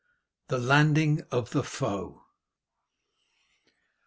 [0.47, 2.23] THE LANDING OF THE FOE.